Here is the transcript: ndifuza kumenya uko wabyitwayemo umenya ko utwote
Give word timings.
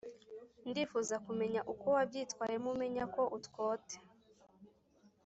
ndifuza 0.69 1.15
kumenya 1.25 1.61
uko 1.73 1.85
wabyitwayemo 1.95 2.67
umenya 2.75 3.03
ko 3.15 3.21
utwote 3.37 3.95